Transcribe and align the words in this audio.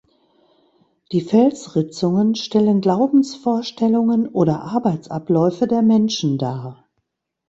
Die 1.11 1.21
Felsritzungen 1.21 2.33
stellen 2.33 2.81
Glaubensvorstellungen 2.81 4.27
oder 4.29 4.61
Arbeitsabläufe 4.61 5.67
der 5.67 5.83
Menschen 5.83 6.39
dar. 6.39 6.87